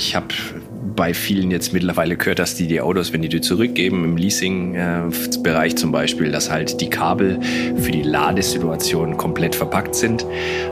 Ich 0.00 0.16
habe 0.16 0.28
bei 0.96 1.12
vielen 1.12 1.50
jetzt 1.50 1.74
mittlerweile 1.74 2.16
gehört, 2.16 2.38
dass 2.38 2.54
die 2.54 2.66
die 2.66 2.80
Autos, 2.80 3.12
wenn 3.12 3.20
die 3.20 3.28
die 3.28 3.42
zurückgeben, 3.42 4.02
im 4.02 4.16
Leasing-Bereich 4.16 5.76
zum 5.76 5.92
Beispiel, 5.92 6.32
dass 6.32 6.50
halt 6.50 6.80
die 6.80 6.88
Kabel 6.88 7.38
für 7.76 7.90
die 7.90 8.00
Ladesituation 8.00 9.18
komplett 9.18 9.54
verpackt 9.54 9.94
sind. 9.94 10.24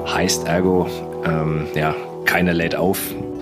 Heißt 0.06 0.48
ergo, 0.48 0.88
ähm, 1.26 1.66
ja, 1.74 1.94
keiner 2.24 2.54
lädt 2.54 2.74
auf, 2.74 2.98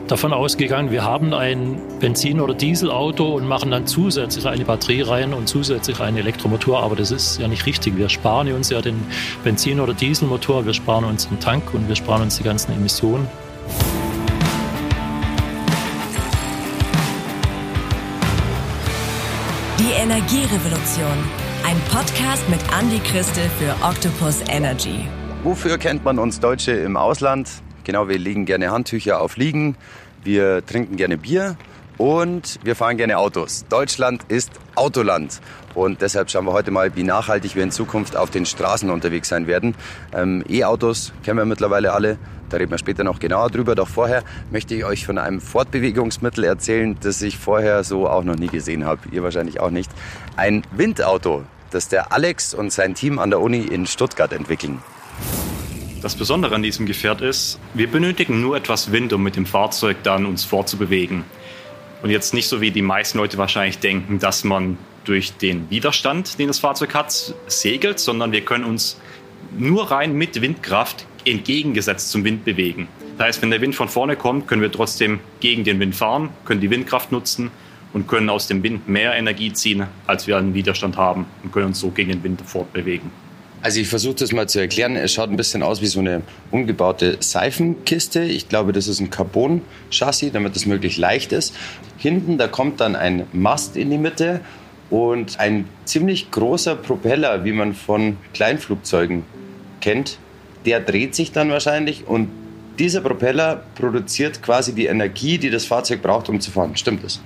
davon 0.09 0.33
ausgegangen, 0.33 0.91
wir 0.91 1.05
haben 1.05 1.33
ein 1.33 1.81
Benzin- 2.01 2.41
oder 2.41 2.55
Dieselauto 2.55 3.37
und 3.37 3.47
machen 3.47 3.71
dann 3.71 3.87
zusätzlich 3.87 4.45
eine 4.45 4.65
Batterie 4.65 5.03
rein 5.03 5.35
und 5.35 5.49
zusätzlich 5.49 6.01
einen 6.01 6.17
Elektromotor. 6.17 6.83
Aber 6.83 6.97
das 6.97 7.13
ist 7.13 7.39
ja 7.39 7.47
nicht 7.47 7.65
richtig. 7.65 7.97
Wir 7.97 8.09
sparen 8.09 8.53
uns 8.53 8.71
ja 8.71 8.83
den 8.83 9.01
Benzin- 9.45 9.79
oder 9.79 9.95
Dieselmotor, 9.95 10.67
wir 10.67 10.75
sparen 10.75 11.05
uns 11.05 11.29
den 11.29 11.39
Tank 11.39 11.73
und 11.75 11.87
wir 11.87 11.95
sparen 11.95 12.23
uns 12.23 12.39
die 12.39 12.43
ganzen 12.43 12.73
Emissionen. 12.73 13.29
Energierevolution. 20.07 21.19
Ein 21.65 21.77
Podcast 21.91 22.49
mit 22.49 22.61
Andy 22.81 23.01
Christel 23.01 23.43
für 23.59 23.75
Octopus 23.85 24.41
Energy. 24.49 25.01
Wofür 25.43 25.79
kennt 25.79 26.05
man 26.05 26.21
uns 26.21 26.39
Deutsche 26.39 26.71
im 26.71 26.97
Ausland? 26.97 27.51
Genau, 27.83 28.09
wir 28.09 28.17
legen 28.17 28.45
gerne 28.45 28.71
Handtücher 28.71 29.21
auf 29.21 29.37
Liegen, 29.37 29.77
wir 30.23 30.65
trinken 30.65 30.95
gerne 30.95 31.19
Bier 31.19 31.57
und 31.99 32.61
wir 32.63 32.77
fahren 32.77 32.99
gerne 32.99 33.19
Autos. 33.19 33.65
Deutschland 33.69 34.23
ist 34.29 34.53
Autoland. 34.77 35.41
Und 35.75 36.01
deshalb 36.01 36.31
schauen 36.31 36.47
wir 36.47 36.53
heute 36.53 36.71
mal, 36.71 36.95
wie 36.97 37.03
nachhaltig 37.03 37.55
wir 37.55 37.63
in 37.63 37.71
Zukunft 37.71 38.17
auf 38.17 38.31
den 38.31 38.47
Straßen 38.47 38.91
unterwegs 38.91 39.29
sein 39.29 39.47
werden. 39.47 39.75
Ähm, 40.15 40.45
E-Autos 40.49 41.13
kennen 41.25 41.39
wir 41.39 41.45
mittlerweile 41.45 41.93
alle. 41.93 42.19
Da 42.49 42.59
reden 42.59 42.71
wir 42.71 42.79
später 42.79 43.05
noch 43.05 43.19
genauer 43.19 43.51
drüber. 43.51 43.75
Doch 43.75 43.89
vorher 43.89 44.23
möchte 44.51 44.75
ich 44.75 44.85
euch 44.85 45.05
von 45.05 45.19
einem 45.19 45.41
Fortbewegungsmittel 45.41 46.45
erzählen, 46.45 46.97
das 47.01 47.21
ich 47.23 47.39
vorher 47.39 47.85
so 47.85 48.09
auch 48.09 48.25
noch 48.25 48.37
nie 48.37 48.49
gesehen 48.49 48.85
habe. 48.85 49.01
Ihr 49.11 49.23
wahrscheinlich 49.23 49.61
auch 49.61 49.71
nicht. 49.71 49.91
Ein 50.37 50.63
Windauto, 50.71 51.43
das 51.71 51.89
der 51.89 52.13
Alex 52.13 52.55
und 52.55 52.73
sein 52.73 52.95
Team 52.95 53.19
an 53.19 53.31
der 53.31 53.41
Uni 53.41 53.63
in 53.63 53.87
Stuttgart 53.87 54.33
entwickeln. 54.33 54.81
Das 56.03 56.15
Besondere 56.15 56.55
an 56.55 56.63
diesem 56.63 56.87
Gefährt 56.87 57.21
ist, 57.21 57.59
wir 57.75 57.91
benötigen 57.91 58.41
nur 58.41 58.57
etwas 58.57 58.93
Wind, 58.93 59.13
um 59.13 59.23
mit 59.23 59.35
dem 59.35 59.45
Fahrzeug 59.45 59.97
dann 60.05 60.25
uns 60.25 60.45
fortzubewegen. 60.45 61.25
Und 62.03 62.11
jetzt 62.11 62.35
nicht 62.35 62.49
so 62.49 62.61
wie 62.61 62.71
die 62.71 62.83
meisten 62.83 63.19
Leute 63.19 63.39
wahrscheinlich 63.39 63.79
denken, 63.79 64.19
dass 64.19 64.45
man 64.45 64.79
durch 65.05 65.33
den 65.35 65.71
Widerstand, 65.71 66.39
den 66.39 66.49
das 66.49 66.59
Fahrzeug 66.59 66.95
hat, 66.95 67.35
segelt, 67.47 67.99
sondern 67.99 68.33
wir 68.33 68.43
können 68.43 68.65
uns 68.65 69.01
nur 69.57 69.91
rein 69.91 70.13
mit 70.13 70.41
Windkraft 70.41 71.07
entgegengesetzt 71.25 72.11
zum 72.11 72.25
Wind 72.25 72.45
bewegen. 72.45 72.89
Das 73.17 73.29
heißt, 73.29 73.43
wenn 73.43 73.51
der 73.51 73.61
Wind 73.61 73.75
von 73.75 73.89
vorne 73.89 74.17
kommt, 74.17 74.47
können 74.47 74.63
wir 74.63 74.71
trotzdem 74.71 75.21
gegen 75.41 75.65
den 75.65 75.81
Wind 75.81 75.95
fahren, 75.95 76.31
können 76.45 76.61
die 76.61 76.71
Windkraft 76.71 77.13
nutzen 77.13 77.51
und 77.93 78.07
können 78.09 78.29
aus 78.29 78.47
dem 78.47 78.63
Wind 78.63 78.89
mehr 78.89 79.15
Energie 79.15 79.53
ziehen, 79.53 79.87
als 80.07 80.27
wir 80.27 80.37
einen 80.37 80.55
Widerstand 80.55 80.97
haben 80.97 81.27
und 81.43 81.53
können 81.53 81.67
uns 81.67 81.81
so 81.81 81.91
gegen 81.91 82.11
den 82.11 82.23
Wind 82.23 82.43
fortbewegen. 82.45 83.11
Also 83.67 83.81
ich 83.81 83.89
versuche 83.89 84.15
das 84.15 84.31
mal 84.31 84.49
zu 84.49 84.61
erklären. 84.61 84.95
Es 84.95 85.13
schaut 85.13 85.29
ein 85.29 85.37
bisschen 85.37 85.65
aus 85.65 85.81
wie 85.81 85.87
so 85.87 85.99
eine 85.99 86.23
umgebaute 86.53 87.17
Seifenkiste. 87.19 88.23
Ich 88.23 88.49
glaube, 88.49 88.71
das 88.71 88.87
ist 88.87 89.01
ein 89.01 89.11
Carbon-Chassis, 89.11 90.31
damit 90.31 90.55
das 90.55 90.67
möglichst 90.67 91.01
leicht 91.01 91.33
ist. 91.33 91.53
Hinten, 91.99 92.39
da 92.39 92.47
kommt 92.47 92.81
dann 92.81 92.95
ein 92.95 93.27
Mast 93.33 93.77
in 93.77 93.91
die 93.91 93.99
Mitte 93.99 94.41
und 94.89 95.41
ein 95.41 95.65
ziemlich 95.85 96.31
großer 96.31 96.77
Propeller, 96.77 97.45
wie 97.45 97.51
man 97.51 97.75
von 97.75 98.19
Kleinflugzeugen 98.35 99.25
kennt. 99.81 100.19
Der 100.65 100.79
dreht 100.79 101.17
sich 101.17 101.33
dann 101.33 101.51
wahrscheinlich 101.51 102.07
und 102.07 102.29
dieser 102.79 103.01
Propeller 103.01 103.65
produziert 103.75 104.45
quasi 104.45 104.77
die 104.77 104.87
Energie, 104.87 105.39
die 105.39 105.51
das 105.51 105.65
Fahrzeug 105.65 106.03
braucht, 106.03 106.29
um 106.29 106.41
zu 106.41 106.53
fahren. 106.53 106.77
Stimmt 106.77 107.03
das? 107.03 107.21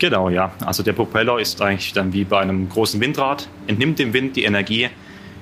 Genau, 0.00 0.30
ja. 0.30 0.50
Also 0.64 0.82
der 0.82 0.94
Propeller 0.94 1.38
ist 1.38 1.62
eigentlich 1.62 1.92
dann 1.92 2.12
wie 2.12 2.24
bei 2.24 2.40
einem 2.40 2.68
großen 2.68 3.00
Windrad, 3.00 3.48
entnimmt 3.68 4.00
dem 4.00 4.12
Wind 4.12 4.34
die 4.34 4.42
Energie, 4.42 4.88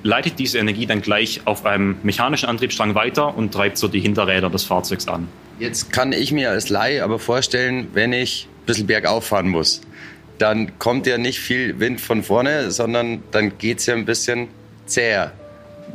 leitet 0.05 0.37
diese 0.37 0.59
Energie 0.59 0.85
dann 0.85 1.01
gleich 1.01 1.41
auf 1.45 1.65
einem 1.65 1.97
mechanischen 2.03 2.47
Antriebsstrang 2.47 2.93
weiter 2.93 3.35
und 3.35 3.51
treibt 3.51 3.77
so 3.79 3.87
die 3.87 3.99
Hinterräder 3.99 4.51
des 4.51 4.63
Fahrzeugs 4.63 5.07
an. 5.07 5.27
Jetzt 5.57 5.91
kann 5.91 6.11
ich 6.11 6.31
mir 6.31 6.51
als 6.51 6.69
Laie 6.69 7.03
aber 7.03 7.17
vorstellen, 7.17 7.87
wenn 7.93 8.13
ich 8.13 8.47
ein 8.47 8.65
bisschen 8.67 8.85
bergauf 8.85 9.25
fahren 9.25 9.49
muss, 9.49 9.81
dann 10.37 10.77
kommt 10.77 11.07
ja 11.07 11.17
nicht 11.17 11.39
viel 11.39 11.79
Wind 11.79 11.99
von 11.99 12.21
vorne, 12.21 12.69
sondern 12.69 13.23
dann 13.31 13.57
geht 13.57 13.79
es 13.79 13.87
ja 13.87 13.95
ein 13.95 14.05
bisschen 14.05 14.49
zäher. 14.85 15.31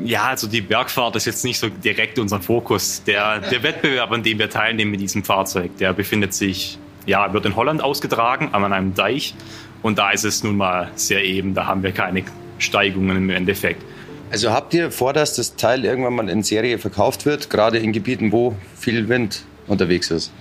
Ja, 0.03 0.25
also 0.25 0.48
die 0.48 0.60
Bergfahrt 0.60 1.15
ist 1.15 1.27
jetzt 1.27 1.44
nicht 1.44 1.60
so 1.60 1.69
direkt 1.69 2.19
unser 2.19 2.41
Fokus. 2.41 3.04
Der, 3.04 3.38
der 3.38 3.62
Wettbewerb, 3.62 4.10
an 4.10 4.25
dem 4.25 4.41
wir 4.41 4.50
teilnehmen 4.50 4.91
mit 4.91 5.00
diesem 5.00 5.22
Fahrzeug, 5.22 5.77
der 5.78 5.92
befindet 5.92 6.34
sich, 6.34 6.78
ja, 7.06 7.32
wird 7.32 7.47
in 7.47 7.54
Holland 7.54 7.81
ausgetragen, 7.81 8.48
an 8.53 8.72
einem 8.72 8.94
Deich. 8.94 9.34
Und 9.82 9.98
da 9.98 10.10
ist 10.10 10.25
es 10.25 10.42
nun 10.42 10.56
mal 10.56 10.91
sehr 10.97 11.25
eben, 11.25 11.54
da 11.54 11.66
haben 11.66 11.84
wir 11.84 11.92
keine 11.92 12.25
Steigungen 12.59 13.16
im 13.16 13.31
Endeffekt. 13.31 13.84
Also 14.31 14.53
habt 14.53 14.73
ihr 14.75 14.93
vor, 14.93 15.13
dass 15.13 15.35
das 15.35 15.57
Teil 15.57 15.85
irgendwann 15.85 16.15
mal 16.15 16.29
in 16.29 16.45
Serie 16.45 16.79
verkauft 16.79 17.27
wird, 17.27 17.51
gerade 17.51 17.79
in 17.79 17.93
Gebieten, 17.93 18.31
wo 18.31 18.55
viel 18.77 19.09
Wind 19.09 19.43
unterwegs 19.67 20.11
ist? 20.11 20.33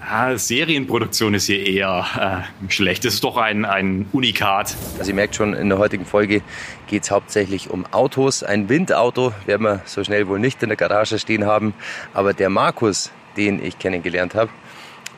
Ja, 0.00 0.36
Serienproduktion 0.36 1.34
ist 1.34 1.46
hier 1.46 1.64
eher 1.64 2.44
äh, 2.68 2.70
schlecht. 2.70 3.04
Das 3.04 3.14
ist 3.14 3.24
doch 3.24 3.36
ein, 3.36 3.64
ein 3.64 4.06
Unikat. 4.12 4.74
Also 4.98 5.10
ihr 5.10 5.14
merkt 5.14 5.36
schon, 5.36 5.54
in 5.54 5.68
der 5.68 5.78
heutigen 5.78 6.04
Folge 6.04 6.42
geht 6.88 7.04
es 7.04 7.10
hauptsächlich 7.10 7.70
um 7.70 7.86
Autos. 7.86 8.42
Ein 8.42 8.68
Windauto 8.68 9.32
werden 9.46 9.62
wir 9.62 9.82
so 9.84 10.02
schnell 10.02 10.26
wohl 10.28 10.40
nicht 10.40 10.62
in 10.62 10.68
der 10.68 10.76
Garage 10.76 11.18
stehen 11.18 11.46
haben. 11.46 11.74
Aber 12.14 12.32
der 12.32 12.50
Markus, 12.50 13.10
den 13.36 13.64
ich 13.64 13.78
kennengelernt 13.78 14.34
habe, 14.34 14.50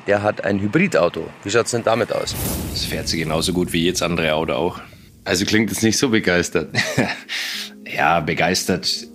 der 0.07 0.23
hat 0.23 0.45
ein 0.45 0.61
Hybridauto. 0.61 1.27
Wie 1.43 1.51
schaut 1.51 1.67
es 1.67 1.73
denn 1.73 1.85
damit 1.85 2.13
aus? 2.13 2.35
Das 2.71 2.85
fährt 2.85 3.09
sie 3.09 3.19
genauso 3.19 3.53
gut 3.53 3.73
wie 3.73 3.83
jedes 3.83 4.03
andere 4.03 4.35
Auto 4.35 4.53
auch. 4.55 4.81
Also 5.25 5.45
klingt 5.45 5.71
es 5.71 5.83
nicht 5.83 5.99
so 5.99 6.09
begeistert. 6.09 6.75
ja, 8.01 8.21
begeistert. 8.21 9.07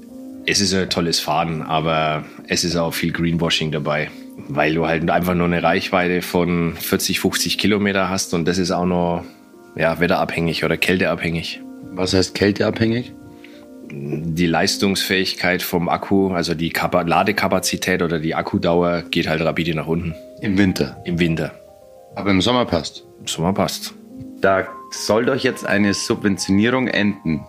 Es 0.46 0.62
ist 0.62 0.72
ein 0.76 0.92
tolles 0.92 1.20
Fahren, 1.20 1.64
aber 1.64 2.24
es 2.48 2.64
ist 2.64 2.76
auch 2.76 2.94
viel 2.94 3.12
Greenwashing 3.12 3.72
dabei, 3.72 4.12
weil 4.48 4.76
du 4.76 4.86
halt 4.86 5.10
einfach 5.10 5.34
nur 5.34 5.48
eine 5.48 5.64
Reichweite 5.64 6.22
von 6.22 6.76
40, 6.78 7.20
50 7.20 7.58
Kilometer 7.58 8.10
hast 8.10 8.36
und 8.36 8.48
das 8.48 8.60
ist 8.60 8.70
auch 8.70 8.86
noch 8.86 9.24
ja, 9.76 10.00
wetterabhängig 10.00 10.64
oder 10.64 10.78
kälteabhängig. 10.78 11.62
Was 11.94 12.14
heißt 12.14 12.36
kälteabhängig? 12.36 13.12
Die 13.90 14.46
Leistungsfähigkeit 14.46 15.64
vom 15.64 15.90
Akku, 15.90 16.30
also 16.34 16.54
die 16.54 16.72
Ladekapazität 16.72 18.04
oder 18.04 18.20
die 18.20 18.36
Akkudauer 18.36 19.02
geht 19.10 19.28
halt 19.28 19.42
rapide 19.42 19.74
nach 19.74 19.88
unten. 19.88 20.14
Im 20.42 20.60
Winter? 20.60 21.02
Im 21.06 21.18
Winter. 21.18 21.56
Aber 22.14 22.30
im 22.30 22.42
Sommer 22.42 22.66
passt? 22.66 23.04
Im 23.20 23.26
Sommer 23.26 23.54
passt. 23.54 23.96
Da 24.42 24.68
soll 24.92 25.26
doch 25.26 25.38
jetzt 25.38 25.66
eine 25.66 25.96
Subventionierung 25.96 26.88
enden. 26.88 27.46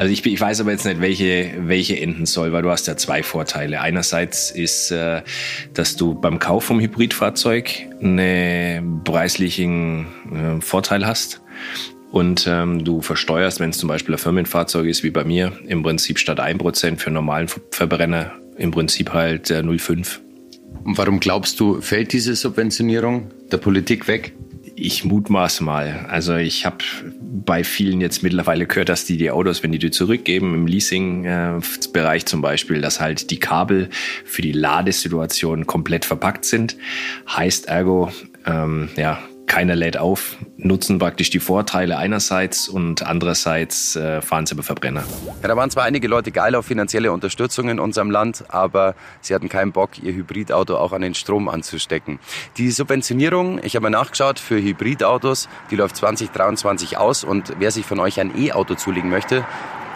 Also 0.00 0.14
ich, 0.14 0.24
ich, 0.24 0.40
weiß 0.40 0.62
aber 0.62 0.70
jetzt 0.70 0.86
nicht, 0.86 1.02
welche, 1.02 1.52
welche 1.58 2.00
enden 2.00 2.24
soll, 2.24 2.52
weil 2.52 2.62
du 2.62 2.70
hast 2.70 2.86
ja 2.86 2.96
zwei 2.96 3.22
Vorteile. 3.22 3.82
Einerseits 3.82 4.50
ist, 4.50 4.90
äh, 4.90 5.20
dass 5.74 5.94
du 5.94 6.14
beim 6.14 6.38
Kauf 6.38 6.64
vom 6.64 6.80
Hybridfahrzeug 6.80 7.70
einen 8.00 9.04
preislichen 9.04 10.06
äh, 10.32 10.62
Vorteil 10.62 11.06
hast. 11.06 11.42
Und 12.12 12.46
ähm, 12.48 12.82
du 12.82 13.02
versteuerst, 13.02 13.60
wenn 13.60 13.68
es 13.68 13.76
zum 13.76 13.90
Beispiel 13.90 14.14
ein 14.14 14.18
Firmenfahrzeug 14.18 14.86
ist, 14.86 15.02
wie 15.02 15.10
bei 15.10 15.22
mir, 15.22 15.52
im 15.66 15.82
Prinzip 15.82 16.18
statt 16.18 16.40
1% 16.40 16.96
für 16.96 17.08
einen 17.08 17.14
normalen 17.14 17.48
Verbrenner 17.70 18.32
im 18.56 18.70
Prinzip 18.70 19.12
halt 19.12 19.50
äh, 19.50 19.58
0,5. 19.58 20.20
Und 20.82 20.96
warum 20.96 21.20
glaubst 21.20 21.60
du, 21.60 21.82
fällt 21.82 22.14
diese 22.14 22.34
Subventionierung 22.36 23.30
der 23.52 23.58
Politik 23.58 24.08
weg? 24.08 24.32
Ich 24.82 25.04
mutmaß 25.04 25.60
mal. 25.60 26.06
Also 26.08 26.36
ich 26.36 26.64
habe 26.64 26.78
bei 27.20 27.64
vielen 27.64 28.00
jetzt 28.00 28.22
mittlerweile 28.22 28.66
gehört, 28.66 28.88
dass 28.88 29.04
die 29.04 29.18
die 29.18 29.30
Autos, 29.30 29.62
wenn 29.62 29.72
die 29.72 29.78
die 29.78 29.90
zurückgeben, 29.90 30.54
im 30.54 30.66
Leasing-Bereich 30.66 32.24
zum 32.24 32.40
Beispiel, 32.40 32.80
dass 32.80 32.98
halt 32.98 33.30
die 33.30 33.38
Kabel 33.38 33.90
für 34.24 34.40
die 34.40 34.52
Ladesituation 34.52 35.66
komplett 35.66 36.06
verpackt 36.06 36.46
sind. 36.46 36.78
Heißt 37.28 37.68
ergo, 37.68 38.10
ähm, 38.46 38.88
ja, 38.96 39.18
keiner 39.50 39.74
lädt 39.74 39.98
auf, 39.98 40.36
nutzen 40.58 41.00
praktisch 41.00 41.28
die 41.28 41.40
Vorteile 41.40 41.98
einerseits 41.98 42.68
und 42.68 43.04
andererseits 43.04 43.96
äh, 43.96 44.22
fahren 44.22 44.46
sie 44.46 44.54
über 44.54 44.62
Verbrenner. 44.62 45.02
Ja, 45.42 45.48
da 45.48 45.56
waren 45.56 45.68
zwar 45.70 45.82
einige 45.82 46.06
Leute 46.06 46.30
geil 46.30 46.54
auf 46.54 46.66
finanzielle 46.66 47.10
Unterstützung 47.10 47.68
in 47.68 47.80
unserem 47.80 48.12
Land, 48.12 48.44
aber 48.46 48.94
sie 49.20 49.34
hatten 49.34 49.48
keinen 49.48 49.72
Bock, 49.72 50.00
ihr 50.00 50.12
Hybridauto 50.12 50.76
auch 50.76 50.92
an 50.92 51.02
den 51.02 51.14
Strom 51.14 51.48
anzustecken. 51.48 52.20
Die 52.58 52.70
Subventionierung, 52.70 53.60
ich 53.64 53.74
habe 53.74 53.82
mal 53.82 53.90
nachgeschaut, 53.90 54.38
für 54.38 54.62
Hybridautos, 54.62 55.48
die 55.72 55.76
läuft 55.76 55.96
2023 55.96 56.96
aus 56.96 57.24
und 57.24 57.54
wer 57.58 57.72
sich 57.72 57.84
von 57.84 57.98
euch 57.98 58.20
ein 58.20 58.30
E-Auto 58.38 58.76
zulegen 58.76 59.10
möchte, 59.10 59.44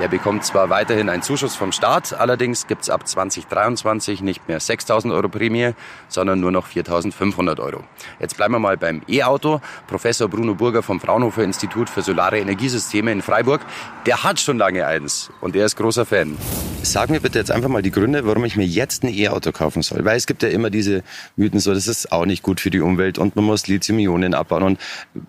Der 0.01 0.09
bekommt 0.09 0.45
zwar 0.45 0.71
weiterhin 0.71 1.09
einen 1.09 1.23
Zuschuss 1.23 1.55
vom 1.55 1.71
Staat, 1.71 2.15
allerdings 2.15 2.67
gibt 2.67 2.83
es 2.83 2.91
ab 2.91 3.07
2023 3.07 4.23
nicht 4.23 4.49
mehr 4.49 4.61
6.000 4.61 5.15
Euro 5.15 5.29
Prämie, 5.29 5.71
sondern 6.09 6.41
nur 6.41 6.51
noch 6.51 6.67
4.500 6.67 7.61
Euro. 7.61 7.85
Jetzt 8.19 8.37
bleiben 8.37 8.55
wir 8.55 8.59
mal 8.59 8.77
beim 8.77 9.03
E-Auto. 9.09 9.61
Professor 9.87 10.29
Bruno 10.29 10.57
Burger 10.57 10.83
vom 10.83 10.99
Fraunhofer 10.99 11.45
Institut 11.45 11.89
für 11.89 12.03
Solare 12.03 12.41
Energiesysteme 12.41 13.13
in 13.13 13.23
Freiburg, 13.23 13.61
der 14.05 14.25
hat 14.25 14.41
schon 14.41 14.59
lange 14.59 14.85
eins 14.85 15.31
und 15.41 15.55
er 15.55 15.65
ist 15.65 15.77
großer 15.77 16.05
Fan. 16.05 16.37
Sag 16.83 17.09
mir 17.09 17.21
bitte 17.21 17.39
jetzt 17.39 17.53
einfach 17.53 17.69
mal 17.69 17.81
die 17.81 17.93
Gründe, 17.93 18.27
warum 18.27 18.45
ich 18.45 18.57
mir 18.57 18.67
jetzt 18.67 19.05
ein 19.05 19.15
E-Auto 19.15 19.53
kaufen 19.53 19.83
soll. 19.83 20.05
Weil 20.05 20.17
es 20.17 20.27
gibt 20.27 20.43
ja 20.43 20.49
immer 20.49 20.71
diese 20.71 21.05
Mythen, 21.37 21.61
so 21.61 21.73
das 21.73 21.87
ist 21.87 22.11
auch 22.11 22.27
nicht 22.27 22.43
gut 22.43 22.61
für 22.61 22.71
die 22.71 22.81
Umwelt 22.81 23.17
und 23.17 23.37
man 23.37 23.45
muss 23.45 23.69
Lithium-Ionen 23.69 24.35
abbauen. 24.35 24.65
Und 24.65 24.81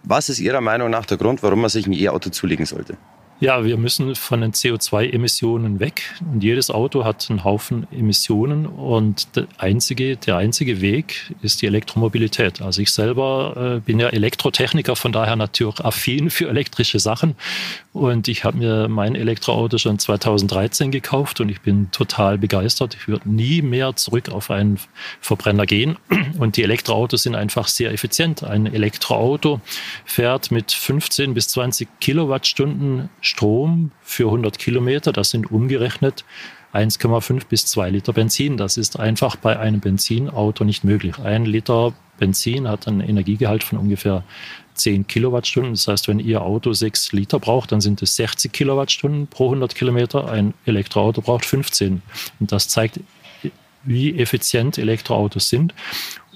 was 0.04 0.28
ist 0.28 0.40
Ihrer 0.40 0.62
Meinung 0.62 0.90
nach 0.90 1.06
der 1.06 1.18
Grund, 1.18 1.44
warum 1.44 1.62
man 1.62 1.70
sich 1.70 1.86
ein 1.86 1.94
E-Auto 1.94 2.32
zulegen 2.32 2.66
sollte? 2.66 2.98
Ja, 3.46 3.64
wir 3.64 3.78
müssen 3.78 4.16
von 4.16 4.42
den 4.42 4.54
CO2-Emissionen 4.54 5.80
weg. 5.80 6.16
Und 6.34 6.44
jedes 6.44 6.72
Auto 6.72 7.06
hat 7.06 7.30
einen 7.30 7.44
Haufen 7.44 7.86
Emissionen. 7.92 8.66
Und 8.66 9.36
der 9.36 9.46
einzige, 9.60 10.18
der 10.18 10.38
einzige 10.38 10.82
Weg 10.82 11.32
ist 11.44 11.62
die 11.62 11.68
Elektromobilität. 11.68 12.64
Also 12.64 12.82
ich 12.82 12.92
selber 12.92 13.76
äh, 13.76 13.80
bin 13.82 14.00
ja 14.00 14.08
Elektrotechniker, 14.08 14.96
von 14.96 15.12
daher 15.12 15.36
natürlich 15.36 15.80
affin 15.80 16.32
für 16.32 16.50
elektrische 16.50 16.98
Sachen. 16.98 17.36
Und 17.94 18.28
ich 18.28 18.46
habe 18.46 18.58
mir 18.58 18.88
mein 18.88 19.14
Elektroauto 19.14 19.78
schon 19.78 20.00
2013 20.00 20.90
gekauft 20.90 21.40
und 21.40 21.50
ich 21.50 21.62
bin 21.62 21.92
total 21.92 22.40
begeistert. 22.40 22.98
Ich 23.00 23.08
würde 23.08 23.30
nie 23.30 23.62
mehr 23.62 23.96
zurück 23.96 24.30
auf 24.30 24.50
einen 24.50 24.80
Verbrenner 25.22 25.68
gehen. 25.68 25.98
Und 26.40 26.58
die 26.58 26.64
Elektroautos 26.64 27.22
sind 27.22 27.36
einfach 27.36 27.68
sehr 27.68 27.92
effizient. 27.92 28.44
Ein 28.44 28.66
Elektroauto 28.66 29.62
fährt 30.04 30.50
mit 30.50 30.72
15 30.72 31.36
bis 31.36 31.50
20 31.50 31.88
Kilowattstunden 32.02 33.10
Strom 33.36 33.92
für 34.02 34.28
100 34.28 34.58
Kilometer. 34.58 35.12
Das 35.12 35.30
sind 35.30 35.52
umgerechnet 35.52 36.24
1,5 36.74 37.48
bis 37.50 37.66
2 37.66 37.90
Liter 37.90 38.14
Benzin. 38.14 38.56
Das 38.56 38.78
ist 38.78 38.98
einfach 38.98 39.36
bei 39.36 39.60
einem 39.60 39.82
Benzinauto 39.82 40.64
nicht 40.64 40.86
möglich. 40.86 41.20
Ein 41.20 41.44
Liter 41.44 41.94
Benzin 42.18 42.66
hat 42.70 42.88
einen 42.88 43.02
Energiegehalt 43.02 43.66
von 43.66 43.78
ungefähr 43.78 44.24
10 44.76 45.08
Kilowattstunden. 45.08 45.74
Das 45.74 45.88
heißt, 45.90 46.08
wenn 46.08 46.20
Ihr 46.20 46.44
Auto 46.44 46.72
6 46.72 47.12
Liter 47.12 47.40
braucht, 47.40 47.74
dann 47.74 47.82
sind 47.82 48.02
es 48.02 48.16
60 48.16 48.54
Kilowattstunden 48.54 49.28
pro 49.28 49.48
100 49.48 49.76
Kilometer. 49.76 50.30
Ein 50.30 50.54
Elektroauto 50.66 51.22
braucht 51.22 51.44
15. 51.44 52.02
Und 52.40 52.52
das 52.54 52.70
zeigt, 52.70 53.02
wie 53.84 54.18
effizient 54.18 54.78
Elektroautos 54.78 55.50
sind. 55.50 55.74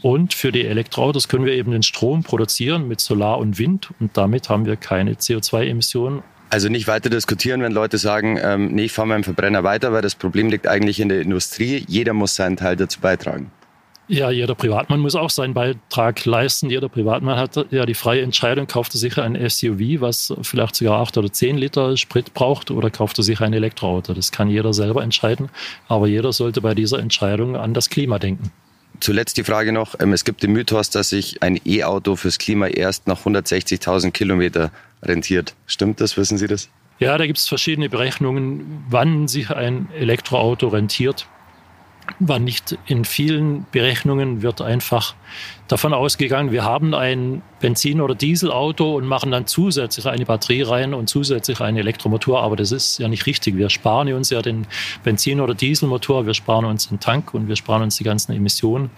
Und 0.02 0.34
für 0.34 0.52
die 0.52 0.66
Elektroautos 0.66 1.30
können 1.30 1.46
wir 1.46 1.54
eben 1.54 1.72
den 1.72 1.84
Strom 1.84 2.24
produzieren 2.24 2.90
mit 2.90 3.00
Solar 3.00 3.38
und 3.38 3.58
Wind 3.58 3.90
und 4.00 4.16
damit 4.16 4.48
haben 4.48 4.66
wir 4.66 4.78
keine 4.78 5.14
CO2-Emissionen 5.16 6.24
also 6.50 6.70
nicht 6.70 6.88
weiter 6.88 7.10
diskutieren, 7.10 7.62
wenn 7.62 7.72
Leute 7.72 7.98
sagen, 7.98 8.40
ähm, 8.42 8.68
nee, 8.74 8.86
ich 8.86 8.92
fahre 8.92 9.08
meinen 9.08 9.24
Verbrenner 9.24 9.64
weiter, 9.64 9.94
weil 9.94 10.02
das 10.02 10.16
Problem 10.16 10.50
liegt 10.50 10.68
eigentlich 10.68 11.00
in 11.00 11.10
der 11.10 11.22
Industrie. 11.22 11.84
Jeder 11.88 12.14
muss 12.14 12.36
seinen 12.36 12.58
Teil 12.58 12.76
dazu 12.76 13.00
beitragen. 13.00 13.52
Ja, 14.12 14.32
jeder 14.32 14.56
Privatmann 14.56 15.02
muss 15.02 15.14
auch 15.14 15.30
seinen 15.30 15.54
Beitrag 15.54 16.26
leisten. 16.26 16.72
Jeder 16.72 16.90
Privatmann 16.90 17.38
hat 17.38 17.64
ja 17.70 17.86
die 17.86 17.94
freie 17.94 18.24
Entscheidung, 18.24 18.66
kauft 18.66 18.96
er 18.96 18.98
sich 18.98 19.20
ein 19.20 19.38
SUV, 19.48 20.02
was 20.02 20.34
vielleicht 20.42 20.78
sogar 20.78 21.00
acht 21.00 21.16
oder 21.16 21.32
zehn 21.32 21.60
Liter 21.60 21.96
Sprit 21.96 22.34
braucht, 22.34 22.72
oder 22.72 22.90
kauft 22.90 23.20
er 23.20 23.24
sich 23.24 23.40
ein 23.42 23.54
Elektroauto. 23.54 24.16
Das 24.16 24.32
kann 24.32 24.50
jeder 24.50 24.74
selber 24.74 25.04
entscheiden. 25.04 25.50
Aber 25.88 26.08
jeder 26.08 26.34
sollte 26.34 26.60
bei 26.60 26.74
dieser 26.74 26.98
Entscheidung 26.98 27.56
an 27.56 27.76
das 27.76 27.92
Klima 27.92 28.18
denken. 28.18 28.52
Zuletzt 29.00 29.38
die 29.38 29.44
Frage 29.44 29.72
noch, 29.72 29.94
ähm, 30.00 30.12
es 30.12 30.26
gibt 30.26 30.42
den 30.42 30.54
Mythos, 30.54 30.90
dass 30.90 31.10
sich 31.10 31.44
ein 31.44 31.62
E-Auto 31.64 32.16
fürs 32.16 32.40
Klima 32.40 32.66
erst 32.66 33.08
nach 33.08 33.24
160.000 33.26 34.10
Kilometer 34.10 34.72
rentiert. 35.02 35.56
Stimmt 35.66 36.02
das? 36.02 36.18
Wissen 36.18 36.38
Sie 36.38 36.48
das? 36.48 36.70
Ja, 37.00 37.18
da 37.18 37.26
gibt 37.26 37.38
es 37.40 37.48
verschiedene 37.48 37.90
Berechnungen, 37.90 38.84
wann 38.90 39.28
sich 39.28 39.52
ein 39.52 39.88
Elektroauto 39.98 40.68
rentiert. 40.68 41.28
Wann 42.20 42.44
nicht. 42.44 42.78
In 42.88 43.06
vielen 43.06 43.66
Berechnungen 43.72 44.42
wird 44.42 44.62
einfach 44.62 45.14
davon 45.68 45.94
ausgegangen, 45.94 46.52
wir 46.52 46.64
haben 46.64 46.96
ein 46.96 47.44
Benzin- 47.62 48.02
oder 48.02 48.16
Dieselauto 48.16 48.96
und 48.96 49.06
machen 49.06 49.32
dann 49.32 49.46
zusätzlich 49.46 50.08
eine 50.08 50.26
Batterie 50.26 50.64
rein 50.64 50.94
und 50.94 51.08
zusätzlich 51.08 51.62
einen 51.62 51.78
Elektromotor. 51.78 52.42
Aber 52.42 52.56
das 52.56 52.72
ist 52.72 52.98
ja 52.98 53.08
nicht 53.08 53.28
richtig. 53.28 53.56
Wir 53.56 53.70
sparen 53.70 54.12
uns 54.12 54.32
ja 54.32 54.42
den 54.42 54.66
Benzin- 55.04 55.40
oder 55.40 55.54
Dieselmotor, 55.54 56.26
wir 56.26 56.34
sparen 56.34 56.66
uns 56.66 56.90
den 56.90 57.00
Tank 57.00 57.34
und 57.34 57.48
wir 57.48 57.56
sparen 57.56 57.84
uns 57.84 57.98
die 57.98 58.04
ganzen 58.04 58.34
Emissionen. 58.34 58.90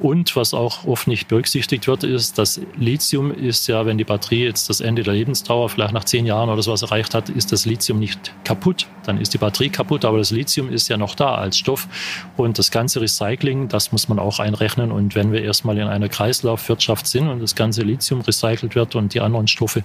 Und 0.00 0.36
was 0.36 0.54
auch 0.54 0.84
oft 0.84 1.08
nicht 1.08 1.26
berücksichtigt 1.26 1.88
wird, 1.88 2.04
ist, 2.04 2.38
dass 2.38 2.60
Lithium 2.76 3.32
ist 3.32 3.66
ja, 3.66 3.84
wenn 3.84 3.98
die 3.98 4.04
Batterie 4.04 4.44
jetzt 4.44 4.68
das 4.70 4.80
Ende 4.80 5.02
der 5.02 5.14
Lebensdauer 5.14 5.68
vielleicht 5.68 5.92
nach 5.92 6.04
zehn 6.04 6.24
Jahren 6.24 6.48
oder 6.50 6.62
sowas 6.62 6.82
erreicht 6.82 7.14
hat, 7.14 7.28
ist 7.28 7.50
das 7.50 7.66
Lithium 7.66 7.98
nicht 7.98 8.32
kaputt. 8.44 8.86
Dann 9.04 9.20
ist 9.20 9.34
die 9.34 9.38
Batterie 9.38 9.70
kaputt, 9.70 10.04
aber 10.04 10.18
das 10.18 10.30
Lithium 10.30 10.70
ist 10.70 10.88
ja 10.88 10.96
noch 10.96 11.16
da 11.16 11.34
als 11.34 11.58
Stoff. 11.58 11.88
Und 12.36 12.58
das 12.58 12.70
ganze 12.70 13.00
Recycling, 13.00 13.68
das 13.68 13.90
muss 13.90 14.08
man 14.08 14.20
auch 14.20 14.38
einrechnen. 14.38 14.92
Und 14.92 15.16
wenn 15.16 15.32
wir 15.32 15.42
erstmal 15.42 15.76
in 15.78 15.88
einer 15.88 16.08
Kreislaufwirtschaft 16.08 17.06
sind 17.06 17.28
und 17.28 17.40
das 17.40 17.56
ganze 17.56 17.82
Lithium 17.82 18.20
recycelt 18.20 18.76
wird 18.76 18.94
und 18.94 19.14
die 19.14 19.20
anderen 19.20 19.48
Stoffe, 19.48 19.82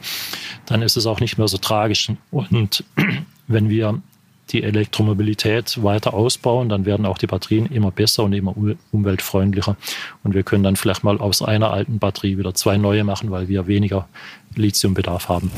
dann 0.67 0.83
ist 0.83 0.95
es 0.95 1.07
auch 1.07 1.21
nicht 1.21 1.39
mehr 1.39 1.47
so 1.47 1.57
tragisch. 1.57 2.11
Und 2.29 2.83
wenn 3.47 3.69
wir 3.69 3.99
die 4.49 4.63
Elektromobilität 4.63 5.81
weiter 5.83 6.13
ausbauen, 6.13 6.69
dann 6.69 6.85
werden 6.85 7.05
auch 7.05 7.17
die 7.17 7.27
Batterien 7.27 7.67
immer 7.67 7.91
besser 7.91 8.23
und 8.23 8.33
immer 8.33 8.55
umweltfreundlicher. 8.91 9.77
Und 10.23 10.33
wir 10.33 10.43
können 10.43 10.63
dann 10.63 10.75
vielleicht 10.75 11.03
mal 11.03 11.17
aus 11.19 11.41
einer 11.41 11.71
alten 11.71 11.99
Batterie 11.99 12.37
wieder 12.37 12.53
zwei 12.53 12.77
neue 12.77 13.03
machen, 13.03 13.31
weil 13.31 13.47
wir 13.47 13.67
weniger 13.67 14.07
Lithiumbedarf 14.55 15.29
haben. 15.29 15.51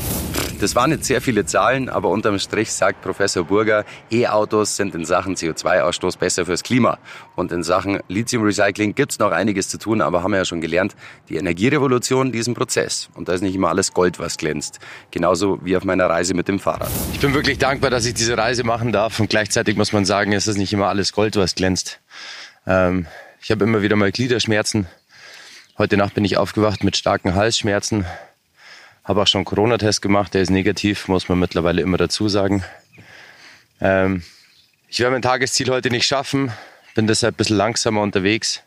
Das 0.58 0.74
waren 0.74 0.90
jetzt 0.90 1.04
sehr 1.04 1.20
viele 1.20 1.44
Zahlen, 1.44 1.90
aber 1.90 2.08
unterm 2.08 2.38
Strich 2.38 2.72
sagt 2.72 3.02
Professor 3.02 3.44
Burger, 3.44 3.84
E-Autos 4.10 4.76
sind 4.76 4.94
in 4.94 5.04
Sachen 5.04 5.36
CO2-Ausstoß 5.36 6.16
besser 6.16 6.46
fürs 6.46 6.62
Klima. 6.62 6.98
Und 7.34 7.52
in 7.52 7.62
Sachen 7.62 8.00
Lithium-Recycling 8.08 8.94
gibt 8.94 9.12
es 9.12 9.18
noch 9.18 9.32
einiges 9.32 9.68
zu 9.68 9.78
tun, 9.78 10.00
aber 10.00 10.22
haben 10.22 10.30
wir 10.30 10.38
ja 10.38 10.44
schon 10.46 10.62
gelernt, 10.62 10.96
die 11.28 11.36
Energierevolution, 11.36 12.32
die 12.32 12.38
ist 12.38 12.46
ein 12.46 12.54
Prozess. 12.54 13.10
Und 13.14 13.28
da 13.28 13.34
ist 13.34 13.42
nicht 13.42 13.54
immer 13.54 13.68
alles 13.68 13.92
Gold, 13.92 14.18
was 14.18 14.38
glänzt. 14.38 14.78
Genauso 15.10 15.58
wie 15.62 15.76
auf 15.76 15.84
meiner 15.84 16.08
Reise 16.08 16.32
mit 16.32 16.48
dem 16.48 16.58
Fahrrad. 16.58 16.90
Ich 17.12 17.20
bin 17.20 17.34
wirklich 17.34 17.58
dankbar, 17.58 17.90
dass 17.90 18.06
ich 18.06 18.14
diese 18.14 18.38
Reise 18.38 18.64
machen 18.64 18.92
darf. 18.92 19.20
Und 19.20 19.28
gleichzeitig 19.28 19.76
muss 19.76 19.92
man 19.92 20.06
sagen, 20.06 20.32
es 20.32 20.46
ist 20.46 20.56
nicht 20.56 20.72
immer 20.72 20.88
alles 20.88 21.12
Gold, 21.12 21.36
was 21.36 21.54
glänzt. 21.54 22.00
Ähm, 22.66 23.06
ich 23.42 23.50
habe 23.50 23.64
immer 23.64 23.82
wieder 23.82 23.96
mal 23.96 24.10
Gliederschmerzen. 24.10 24.86
Heute 25.76 25.98
Nacht 25.98 26.14
bin 26.14 26.24
ich 26.24 26.38
aufgewacht 26.38 26.82
mit 26.82 26.96
starken 26.96 27.34
Halsschmerzen. 27.34 28.06
Habe 29.06 29.22
auch 29.22 29.26
schon 29.28 29.44
Corona-Test 29.44 30.02
gemacht, 30.02 30.34
der 30.34 30.42
ist 30.42 30.50
negativ, 30.50 31.06
muss 31.06 31.28
man 31.28 31.38
mittlerweile 31.38 31.80
immer 31.80 31.96
dazu 31.96 32.28
sagen. 32.28 32.64
Ähm, 33.80 34.24
ich 34.88 34.98
werde 34.98 35.12
mein 35.12 35.22
Tagesziel 35.22 35.70
heute 35.70 35.90
nicht 35.90 36.06
schaffen, 36.06 36.50
bin 36.96 37.06
deshalb 37.06 37.34
ein 37.34 37.36
bisschen 37.36 37.56
langsamer 37.56 38.02
unterwegs. 38.02 38.62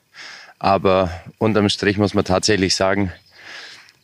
Aber 0.58 1.12
unterm 1.40 1.68
Strich 1.68 1.98
muss 1.98 2.14
man 2.14 2.24
tatsächlich 2.24 2.74
sagen, 2.74 3.12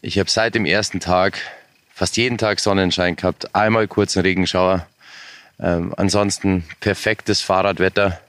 ich 0.01 0.19
habe 0.19 0.29
seit 0.29 0.55
dem 0.55 0.65
ersten 0.65 0.99
Tag 0.99 1.39
fast 1.93 2.17
jeden 2.17 2.37
Tag 2.37 2.59
Sonnenschein 2.59 3.15
gehabt, 3.15 3.55
einmal 3.55 3.87
kurzen 3.87 4.21
Regenschauer. 4.21 4.85
Ähm, 5.57 5.93
ansonsten 5.95 6.65
perfektes 6.81 7.39
Fahrradwetter, 7.41 8.19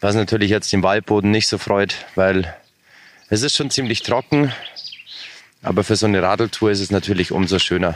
was 0.00 0.14
natürlich 0.14 0.48
jetzt 0.48 0.72
den 0.72 0.82
Waldboden 0.82 1.30
nicht 1.30 1.46
so 1.46 1.58
freut, 1.58 2.06
weil 2.14 2.54
es 3.28 3.42
ist 3.42 3.54
schon 3.54 3.70
ziemlich 3.70 4.02
trocken. 4.02 4.50
Aber 5.62 5.84
für 5.84 5.96
so 5.96 6.06
eine 6.06 6.22
Radeltour 6.22 6.70
ist 6.70 6.80
es 6.80 6.90
natürlich 6.90 7.32
umso 7.32 7.58
schöner. 7.58 7.94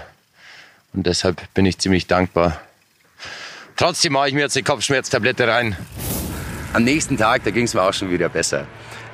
Und 0.92 1.06
deshalb 1.06 1.52
bin 1.54 1.66
ich 1.66 1.78
ziemlich 1.78 2.06
dankbar. 2.06 2.60
Trotzdem 3.76 4.14
mache 4.14 4.28
ich 4.28 4.34
mir 4.34 4.40
jetzt 4.40 4.56
eine 4.56 4.64
Kopfschmerztablette 4.64 5.48
rein. 5.48 5.76
Am 6.72 6.84
nächsten 6.84 7.16
Tag, 7.16 7.44
da 7.44 7.50
ging 7.50 7.64
es 7.64 7.74
mir 7.74 7.82
auch 7.82 7.92
schon 7.92 8.10
wieder 8.10 8.28
besser. 8.28 8.66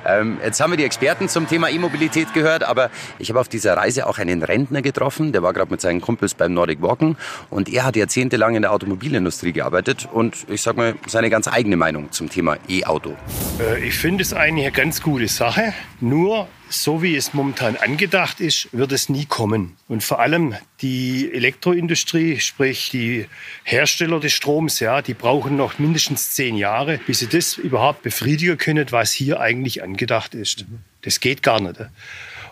Ähm, 0.05 0.37
jetzt 0.43 0.59
haben 0.59 0.71
wir 0.71 0.77
die 0.77 0.83
Experten 0.83 1.29
zum 1.29 1.47
Thema 1.47 1.69
E-Mobilität 1.69 2.33
gehört, 2.33 2.63
aber 2.63 2.89
ich 3.19 3.29
habe 3.29 3.39
auf 3.39 3.47
dieser 3.47 3.77
Reise 3.77 4.05
auch 4.05 4.17
einen 4.17 4.43
Rentner 4.43 4.81
getroffen, 4.81 5.31
der 5.31 5.43
war 5.43 5.53
gerade 5.53 5.71
mit 5.71 5.81
seinen 5.81 6.01
Kumpels 6.01 6.33
beim 6.33 6.53
Nordic 6.53 6.81
Walken 6.81 7.17
und 7.49 7.69
er 7.69 7.85
hat 7.85 7.95
jahrzehntelang 7.95 8.55
in 8.55 8.63
der 8.63 8.73
Automobilindustrie 8.73 9.53
gearbeitet 9.53 10.09
und 10.11 10.45
ich 10.49 10.61
sag 10.61 10.75
mal 10.75 10.95
seine 11.07 11.29
ganz 11.29 11.47
eigene 11.47 11.77
Meinung 11.77 12.11
zum 12.11 12.29
Thema 12.29 12.57
E-Auto. 12.67 13.15
Äh, 13.59 13.87
ich 13.87 13.95
finde 13.95 14.23
es 14.23 14.33
eigentlich 14.33 14.65
eine 14.65 14.75
ganz 14.75 15.01
gute 15.01 15.29
Sache, 15.29 15.73
nur 16.01 16.49
so 16.73 17.01
wie 17.03 17.15
es 17.15 17.33
momentan 17.33 17.75
angedacht 17.75 18.39
ist, 18.39 18.67
wird 18.71 18.91
es 18.91 19.09
nie 19.09 19.25
kommen. 19.25 19.77
Und 19.87 20.03
vor 20.03 20.19
allem 20.19 20.55
die 20.81 21.31
Elektroindustrie, 21.31 22.39
sprich 22.39 22.89
die 22.89 23.27
Hersteller 23.63 24.19
des 24.19 24.33
Stroms, 24.33 24.79
ja, 24.79 25.01
die 25.01 25.13
brauchen 25.13 25.55
noch 25.55 25.79
mindestens 25.79 26.31
zehn 26.31 26.55
Jahre, 26.57 26.99
bis 27.05 27.19
sie 27.19 27.27
das 27.27 27.57
überhaupt 27.57 28.01
befriedigen 28.01 28.57
können, 28.57 28.87
was 28.91 29.11
hier 29.11 29.39
eigentlich 29.39 29.83
angedacht 29.83 30.33
ist. 30.33 30.65
Das 31.01 31.19
geht 31.19 31.43
gar 31.43 31.61
nicht. 31.61 31.79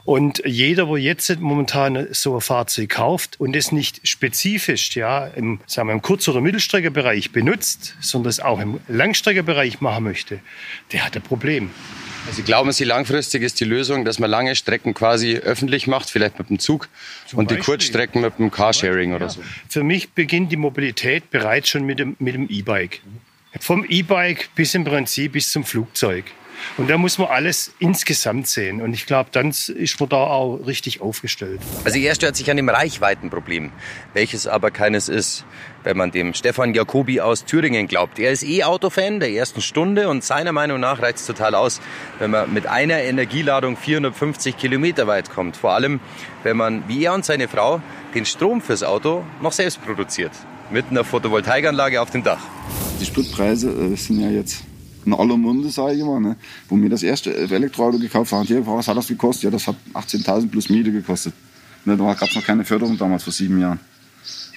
Und 0.04 0.42
jeder, 0.46 0.88
wo 0.88 0.98
jetzt 0.98 1.40
momentan 1.40 2.08
so 2.12 2.36
ein 2.36 2.42
Fahrzeug 2.42 2.90
kauft 2.90 3.40
und 3.40 3.56
es 3.56 3.72
nicht 3.72 4.08
spezifisch 4.08 4.96
ja, 4.96 5.28
im, 5.28 5.60
sagen 5.68 5.90
wir, 5.90 5.94
im 5.94 6.02
Kurz- 6.02 6.28
oder 6.28 6.42
Mittelstreckebereich 6.42 7.32
benutzt, 7.32 7.96
sondern 8.02 8.30
es 8.30 8.40
auch 8.40 8.60
im 8.60 8.80
Langstreckebereich 8.88 9.80
machen 9.80 10.04
möchte, 10.04 10.40
der 10.92 11.06
hat 11.06 11.16
ein 11.16 11.22
Problem. 11.22 11.70
Also 12.28 12.44
glauben 12.44 12.72
Sie, 12.72 12.84
langfristig 12.84 13.42
ist 13.42 13.60
die 13.60 13.66
Lösung, 13.66 14.06
dass 14.06 14.20
man 14.20 14.30
lange 14.30 14.56
Strecken 14.56 14.94
quasi 14.94 15.38
öffentlich 15.38 15.88
macht, 15.88 16.10
vielleicht 16.10 16.38
mit 16.38 16.50
dem 16.50 16.60
Zug 16.60 16.88
Zum 17.28 17.40
und 17.40 17.46
Beispiel. 17.46 17.62
die 17.62 17.66
Kurzstrecken 17.66 18.22
mit 18.22 18.38
dem 18.38 18.52
Carsharing 18.52 19.14
oder 19.14 19.30
so? 19.30 19.42
Für 19.68 19.84
mich 19.84 20.12
beginnt 20.12 20.52
die 20.52 20.58
Mobilität 20.58 21.30
bereits 21.32 21.70
schon 21.70 21.86
mit 21.86 22.00
dem 22.00 22.16
mit 22.20 22.36
dem 22.36 22.48
E-Bike. 22.50 23.02
Vom 23.60 23.86
E-Bike 23.88 24.50
bis 24.56 24.76
im 24.76 24.84
Prinzip 24.86 25.34
bis 25.34 25.50
zum 25.52 25.64
Flugzeug. 25.64 26.26
Und 26.78 26.90
da 26.90 26.98
muss 26.98 27.18
man 27.18 27.28
alles 27.28 27.74
insgesamt 27.80 28.48
sehen. 28.48 28.82
Und 28.82 28.94
ich 28.94 29.06
glaube, 29.06 29.30
dann 29.32 29.50
ist 29.50 30.00
man 30.00 30.10
da 30.10 30.18
auch 30.18 30.58
richtig 30.66 31.02
aufgestellt. 31.02 31.60
Also 31.84 31.98
er 32.00 32.16
stört 32.16 32.36
sich 32.36 32.50
an 32.50 32.58
dem 32.58 32.70
Reichweitenproblem, 32.70 33.72
welches 34.14 34.48
aber 34.48 34.72
keines 34.72 35.10
ist, 35.10 35.46
wenn 35.84 35.98
man 35.98 36.12
dem 36.12 36.34
Stefan 36.34 36.74
Jacobi 36.74 37.22
aus 37.22 37.46
Thüringen 37.46 37.88
glaubt. 37.88 38.20
Er 38.20 38.32
ist 38.32 38.44
E-Auto-Fan 38.44 39.20
der 39.20 39.32
ersten 39.32 39.62
Stunde 39.62 40.10
und 40.10 40.24
seiner 40.24 40.52
Meinung 40.52 40.80
nach 40.80 41.02
reicht 41.02 41.18
es 41.18 41.26
total 41.26 41.56
aus, 41.56 41.82
wenn 42.20 42.32
man 42.32 42.54
mit 42.54 42.68
einer 42.68 43.00
Energieladung 43.02 43.78
450 43.78 44.58
Kilometer 44.58 45.08
weit 45.08 45.30
kommt. 45.30 45.58
Vor 45.58 45.72
allem, 45.72 46.00
wenn 46.44 46.58
man, 46.58 46.88
wie 46.88 47.04
er 47.04 47.14
und 47.14 47.26
seine 47.26 47.48
Frau, 47.48 47.82
den 48.14 48.26
Strom 48.26 48.62
fürs 48.62 48.84
Auto 48.84 49.24
noch 49.42 49.52
selbst 49.52 49.84
produziert. 49.84 50.32
Mit 50.70 50.86
einer 50.90 51.04
Photovoltaikanlage 51.04 52.02
auf 52.02 52.12
dem 52.12 52.24
Dach. 52.24 52.40
Die 53.00 53.06
Spritpreise 53.06 53.70
äh, 53.70 53.96
sind 53.96 54.22
ja 54.22 54.30
jetzt 54.30 54.64
in 55.06 55.14
aller 55.14 55.38
Munde, 55.38 55.70
sage 55.70 55.94
ich 55.94 56.00
immer. 56.00 56.20
Ne? 56.20 56.36
Wo 56.70 56.76
mir 56.76 56.90
das 56.90 57.04
erste 57.04 57.36
Elektroauto 57.36 57.98
gekauft 57.98 58.32
haben, 58.32 58.48
ja, 58.48 58.66
was 58.66 58.88
hat 58.88 58.98
das 58.98 59.08
gekostet? 59.08 59.44
Ja, 59.44 59.50
das 59.52 59.68
hat 59.68 59.76
18.000 59.94 60.50
plus 60.50 60.70
Miete 60.70 60.92
gekostet. 60.92 61.34
Ne, 61.86 61.98
da 61.98 62.14
gab 62.14 62.30
es 62.30 62.36
noch 62.36 62.46
keine 62.46 62.64
Förderung 62.64 62.98
damals 62.98 63.24
vor 63.24 63.34
sieben 63.34 63.60
Jahren. 63.60 63.80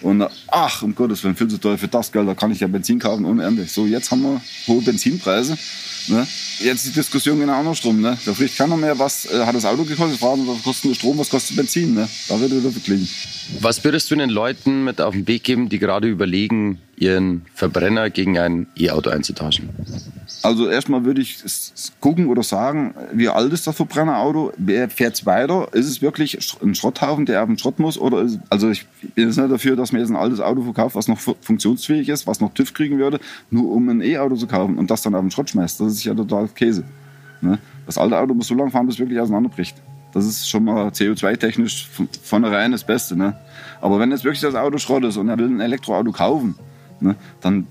Und 0.02 0.22
ach, 0.48 0.82
um 0.82 0.94
Gottes 0.94 1.24
Willen, 1.24 1.34
viel 1.36 1.48
zu 1.48 1.56
teuer 1.56 1.78
für 1.78 1.88
das 1.88 2.12
Geld, 2.12 2.28
da 2.28 2.34
kann 2.34 2.50
ich 2.50 2.60
ja 2.60 2.66
Benzin 2.66 2.98
kaufen 2.98 3.24
ohne 3.24 3.44
Ende. 3.44 3.64
So, 3.64 3.86
jetzt 3.86 4.10
haben 4.10 4.22
wir 4.22 4.40
hohe 4.66 4.82
Benzinpreise. 4.82 5.56
Ne? 6.08 6.26
Jetzt 6.58 6.86
die 6.86 6.90
Diskussion 6.90 7.40
genau 7.40 7.54
andersrum. 7.54 8.02
Ne? 8.02 8.18
Da 8.26 8.34
spricht 8.34 8.58
keiner 8.58 8.76
mehr, 8.76 8.98
was 8.98 9.24
äh, 9.24 9.46
hat 9.46 9.54
das 9.54 9.64
Auto 9.64 9.84
gekostet, 9.84 10.20
was 10.20 10.62
kostet 10.62 10.90
der 10.90 10.94
Strom, 10.96 11.16
was 11.16 11.30
kostet 11.30 11.56
Benzin. 11.56 11.94
Ne? 11.94 12.06
Da 12.28 12.38
wird 12.38 12.52
wieder 12.52 12.70
verglichen. 12.70 13.08
Was 13.60 13.82
würdest 13.82 14.10
du 14.10 14.16
den 14.16 14.28
Leuten 14.28 14.84
mit 14.84 15.00
auf 15.00 15.14
den 15.14 15.26
Weg 15.26 15.44
geben, 15.44 15.70
die 15.70 15.78
gerade 15.78 16.08
überlegen, 16.08 16.78
ihren 16.96 17.46
Verbrenner 17.54 18.10
gegen 18.10 18.38
ein 18.38 18.66
E-Auto 18.76 19.08
einzutauschen? 19.08 19.70
Also 20.44 20.68
erstmal 20.68 21.06
würde 21.06 21.22
ich 21.22 21.42
gucken 22.00 22.26
oder 22.26 22.42
sagen, 22.42 22.94
wie 23.14 23.30
alt 23.30 23.50
ist 23.54 23.66
das 23.66 23.76
Verbrennerauto? 23.76 24.52
Wer 24.58 24.90
fährt 24.90 25.14
es 25.14 25.24
weiter? 25.24 25.68
Ist 25.72 25.88
es 25.88 26.02
wirklich 26.02 26.38
ein 26.62 26.74
Schrotthaufen, 26.74 27.24
der 27.24 27.42
auf 27.42 27.48
den 27.48 27.56
Schrott 27.56 27.78
muss? 27.78 27.96
Oder 27.96 28.20
ist, 28.20 28.38
also 28.50 28.68
ich 28.68 28.86
bin 29.14 29.26
jetzt 29.26 29.38
nicht 29.38 29.50
dafür, 29.50 29.74
dass 29.74 29.92
man 29.92 30.02
jetzt 30.02 30.10
ein 30.10 30.16
altes 30.16 30.40
Auto 30.40 30.60
verkauft, 30.60 30.96
was 30.96 31.08
noch 31.08 31.18
funktionsfähig 31.18 32.10
ist, 32.10 32.26
was 32.26 32.40
noch 32.40 32.52
TÜV 32.52 32.74
kriegen 32.74 32.98
würde, 32.98 33.20
nur 33.50 33.72
um 33.72 33.88
ein 33.88 34.02
E-Auto 34.02 34.36
zu 34.36 34.46
kaufen 34.46 34.76
und 34.76 34.90
das 34.90 35.00
dann 35.00 35.14
auf 35.14 35.22
den 35.22 35.30
Schrott 35.30 35.48
schmeißt. 35.48 35.80
Das 35.80 35.92
ist 35.92 36.04
ja 36.04 36.12
total 36.12 36.46
Käse. 36.48 36.84
Ne? 37.40 37.58
Das 37.86 37.96
alte 37.96 38.18
Auto 38.18 38.34
muss 38.34 38.48
so 38.48 38.54
lange 38.54 38.70
fahren, 38.70 38.84
bis 38.84 38.96
es 38.96 39.00
wirklich 39.00 39.18
auseinanderbricht. 39.18 39.78
Das 40.12 40.26
ist 40.26 40.46
schon 40.46 40.64
mal 40.64 40.88
CO2-technisch 40.88 41.88
von 41.88 42.06
vornherein 42.22 42.72
das 42.72 42.84
Beste. 42.84 43.16
Ne? 43.16 43.34
Aber 43.80 43.98
wenn 43.98 44.10
jetzt 44.10 44.24
wirklich 44.24 44.42
das 44.42 44.54
Auto 44.54 44.76
Schrott 44.76 45.04
ist 45.04 45.16
und 45.16 45.30
er 45.30 45.38
will 45.38 45.46
ein 45.46 45.60
Elektroauto 45.60 46.12
kaufen, 46.12 46.54
ne, 47.00 47.16
dann 47.40 47.66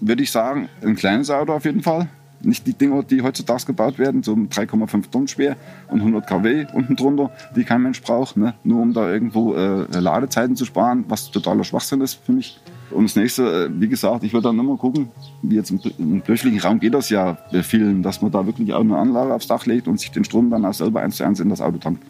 würde 0.00 0.22
ich 0.22 0.30
sagen, 0.30 0.68
ein 0.82 0.96
kleines 0.96 1.30
Auto 1.30 1.52
auf 1.52 1.64
jeden 1.64 1.82
Fall. 1.82 2.08
Nicht 2.42 2.66
die 2.66 2.74
Dinger, 2.74 3.02
die 3.02 3.22
heutzutage 3.22 3.64
gebaut 3.66 3.98
werden, 3.98 4.22
so 4.22 4.32
3,5 4.32 5.10
Tonnen 5.10 5.26
schwer 5.26 5.56
und 5.88 6.00
100 6.00 6.26
kW 6.26 6.66
unten 6.74 6.94
drunter, 6.94 7.30
die 7.56 7.64
kein 7.64 7.82
Mensch 7.82 8.02
braucht, 8.02 8.36
ne? 8.36 8.54
nur 8.62 8.82
um 8.82 8.92
da 8.92 9.10
irgendwo 9.10 9.54
äh, 9.54 9.86
Ladezeiten 9.98 10.54
zu 10.54 10.66
sparen, 10.66 11.06
was 11.08 11.30
totaler 11.30 11.64
Schwachsinn 11.64 12.02
ist 12.02 12.20
für 12.24 12.32
mich. 12.32 12.60
Und 12.90 13.04
das 13.04 13.16
nächste, 13.16 13.64
äh, 13.64 13.80
wie 13.80 13.88
gesagt, 13.88 14.22
ich 14.22 14.32
würde 14.32 14.48
dann 14.48 14.58
immer 14.58 14.76
gucken, 14.76 15.08
wie 15.42 15.56
jetzt 15.56 15.70
im, 15.70 15.80
im 15.98 16.22
kirchlichen 16.22 16.60
Raum 16.60 16.78
geht 16.78 16.94
das 16.94 17.08
ja 17.08 17.38
bei 17.50 17.62
vielen, 17.62 18.02
dass 18.02 18.20
man 18.20 18.30
da 18.30 18.46
wirklich 18.46 18.72
auch 18.74 18.80
eine 18.80 18.98
Anlage 18.98 19.32
aufs 19.34 19.46
Dach 19.46 19.64
legt 19.64 19.88
und 19.88 19.98
sich 19.98 20.12
den 20.12 20.24
Strom 20.24 20.50
dann 20.50 20.64
auch 20.66 20.74
selber 20.74 21.00
eins 21.00 21.16
zu 21.16 21.24
eins 21.24 21.40
in 21.40 21.48
das 21.48 21.62
Auto 21.62 21.78
tankt 21.78 22.02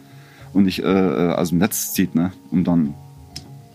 und 0.53 0.63
nicht 0.63 0.83
äh, 0.83 1.29
äh 1.29 1.33
aus 1.33 1.49
dem 1.49 1.59
Netz 1.59 1.93
zieht, 1.93 2.15
ne? 2.15 2.31
um 2.51 2.63
dann 2.63 2.93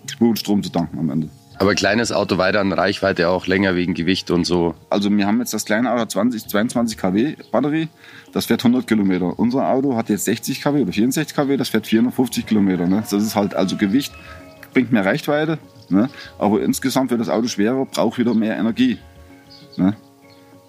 Spurenstrom 0.07 0.63
zu 0.63 0.71
tanken 0.71 0.99
am 0.99 1.11
Ende. 1.11 1.29
Aber 1.63 1.77
kleines 1.77 2.11
Auto 2.11 2.39
weiter 2.39 2.59
an 2.59 2.73
Reichweite 2.73 3.29
auch 3.29 3.47
länger 3.47 3.77
wegen 3.77 3.95
Gewicht 3.95 4.33
und 4.33 4.45
so. 4.45 4.75
Also 4.91 5.17
wir 5.17 5.29
haben 5.29 5.39
jetzt 5.39 5.55
das 5.55 5.65
kleine 5.65 5.93
Auto 5.93 6.07
20, 6.07 6.49
22 6.49 6.99
kW 6.99 7.37
Batterie, 7.53 7.87
das 8.33 8.47
fährt 8.47 8.65
100 8.65 8.85
Kilometer. 8.85 9.39
Unser 9.39 9.69
Auto 9.69 9.95
hat 9.95 10.09
jetzt 10.09 10.25
60 10.25 10.61
kW 10.61 10.83
oder 10.83 10.93
64 10.93 11.37
kW, 11.37 11.57
das 11.57 11.69
fährt 11.69 11.87
450 11.87 12.47
Kilometer. 12.47 12.89
Ne? 12.89 13.05
Das 13.09 13.13
ist 13.13 13.37
halt 13.37 13.55
also 13.55 13.77
Gewicht, 13.77 14.13
bringt 14.75 14.91
mehr 14.91 15.05
Reichweite, 15.05 15.61
ne? 15.89 16.11
aber 16.37 16.61
insgesamt 16.63 17.13
wird 17.13 17.21
das 17.21 17.29
Auto 17.29 17.47
schwerer, 17.47 17.87
braucht 17.87 18.19
wieder 18.19 18.35
mehr 18.35 18.57
Energie. 18.57 18.99
Ne? 19.77 19.95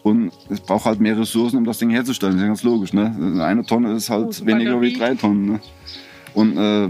Und 0.03 0.31
es 0.51 0.59
braucht 0.59 0.85
halt 0.85 1.00
mehr 1.00 1.17
Ressourcen, 1.17 1.57
um 1.57 1.65
das 1.65 1.79
Ding 1.79 1.89
herzustellen. 1.89 2.33
Das 2.33 2.41
ist 2.41 2.43
ja 2.43 2.47
ganz 2.50 2.62
logisch. 2.62 2.93
Ne? 2.93 3.41
Eine 3.41 3.65
Tonne 3.65 3.93
ist 3.93 4.12
halt 4.12 4.45
weniger 4.45 4.79
wie 4.79 4.93
drei 4.93 5.15
Tonnen. 5.15 5.53
Ne? 5.53 5.59
Und 6.35 6.55
äh, 6.55 6.89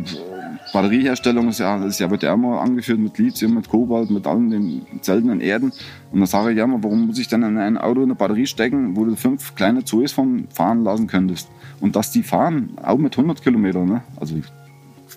Batterieherstellung 0.74 1.50
ist 1.50 1.60
ja, 1.60 1.84
ist 1.86 2.00
ja 2.00 2.10
wird 2.10 2.24
ja 2.24 2.34
immer 2.34 2.60
angeführt 2.60 3.00
mit 3.00 3.18
Lithium, 3.18 3.53
mit 3.53 3.70
Kobalt, 3.70 4.10
mit 4.10 4.25
allen 4.25 4.50
den 4.50 4.82
seltenen 5.01 5.39
Erden. 5.39 5.72
Und 6.12 6.20
da 6.20 6.25
sage 6.25 6.51
ich 6.51 6.58
ja 6.58 6.63
immer, 6.63 6.84
warum 6.84 7.08
muss 7.08 7.20
ich 7.20 7.27
dann 7.27 7.44
in 7.44 7.58
ein 7.58 7.77
Auto 7.77 8.01
eine 8.01 8.15
Batterie 8.15 8.48
stecken, 8.48 8.98
wo 8.98 9.06
du 9.06 9.15
fünf 9.15 9.56
kleine 9.56 9.86
Zoes 9.86 10.12
vom 10.12 10.48
fahren 10.50 10.84
lassen 10.84 11.08
könntest? 11.08 11.48
Und 11.80 11.96
dass 11.96 12.12
die 12.12 12.24
fahren, 12.24 12.72
auch 12.82 12.98
mit 12.98 13.15
100 13.15 13.44
Kilometern, 13.44 13.88
ne? 13.88 14.01
Also 14.20 14.36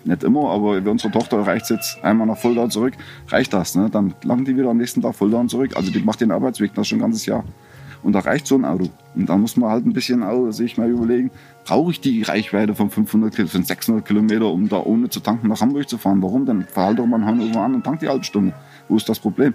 nicht 0.05 0.23
immer, 0.23 0.51
aber 0.51 0.83
für 0.83 0.91
unsere 0.91 1.13
Tochter 1.13 1.39
reicht 1.47 1.65
es 1.65 1.69
jetzt 1.71 2.05
einmal 2.05 2.27
nach 2.27 2.39
Fulda 2.39 2.69
zurück, 2.69 2.95
reicht 3.29 3.53
das. 3.53 3.75
Ne? 3.75 3.89
Dann 3.91 4.15
langen 4.23 4.45
die 4.45 4.57
wieder 4.57 4.71
am 4.71 4.77
nächsten 4.77 5.03
Tag 5.03 5.17
Fulda 5.17 5.45
zurück. 5.49 5.73
Also 5.75 5.91
die 5.91 5.99
macht 6.01 6.21
den 6.21 6.31
Arbeitsweg 6.31 6.75
das 6.75 6.87
schon 6.87 6.99
ein 6.99 7.03
ganzes 7.03 7.27
Jahr. 7.27 7.45
Und 8.03 8.13
da 8.13 8.21
reicht 8.21 8.47
so 8.47 8.57
ein 8.57 8.65
Auto. 8.65 8.89
Und 9.15 9.29
da 9.29 9.37
muss 9.37 9.57
man 9.57 9.71
halt 9.71 9.87
ein 9.87 9.93
bisschen 9.93 10.23
auch 10.23 10.51
sich 10.51 10.77
mal 10.77 10.89
überlegen, 10.89 11.31
brauche 11.65 11.91
ich 11.91 12.01
die 12.01 12.23
Reichweite 12.23 12.75
von 12.75 12.91
500 12.91 13.49
von 13.49 13.65
600 13.65 14.05
Kilometer, 14.05 14.47
um 14.47 14.69
da 14.69 14.79
ohne 14.79 15.09
zu 15.09 15.21
tanken 15.21 15.49
nach 15.49 15.61
Hamburg 15.61 15.89
zu 15.89 15.99
fahren? 15.99 16.23
Warum 16.23 16.47
denn? 16.47 16.65
Verhalte 16.65 17.03
doch 17.03 17.07
mal 17.07 17.17
in 17.19 17.27
Hannover 17.27 17.61
an 17.61 17.75
und 17.75 17.85
tank 17.85 18.01
die 18.01 18.09
halbe 18.09 18.25
Stunde. 18.25 18.55
Wo 18.89 18.97
ist 18.97 19.09
das 19.09 19.19
Problem? 19.19 19.55